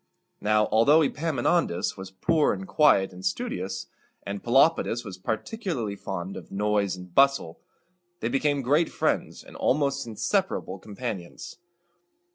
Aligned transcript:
Now, 0.41 0.65
although 0.71 1.03
Epaminondas 1.03 1.95
was 1.95 2.09
poor, 2.09 2.57
quiet, 2.65 3.13
and 3.13 3.23
studious, 3.23 3.85
and 4.25 4.41
Pelopidas 4.43 5.05
was 5.05 5.19
particularly 5.19 5.95
fond 5.95 6.35
of 6.37 6.51
noise 6.51 6.95
and 6.95 7.13
bustle, 7.13 7.59
they 8.19 8.27
became 8.27 8.63
great 8.63 8.89
friends 8.89 9.43
and 9.43 9.55
almost 9.55 10.07
inseparable 10.07 10.79
companions. 10.79 11.59